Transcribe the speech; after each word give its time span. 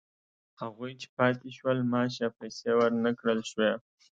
هغوی 0.61 0.91
چې 1.01 1.07
پاتې 1.17 1.49
شول 1.57 1.77
معاش 1.91 2.13
یا 2.23 2.29
پیسې 2.39 2.69
ورنه 2.79 3.09
کړل 3.19 3.39
شوې 3.51 3.71